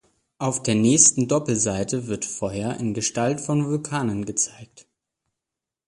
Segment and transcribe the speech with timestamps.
[0.39, 4.87] Auf der nächsten Doppelseite wird Feuer in Gestalt von Vulkanen gezeigt.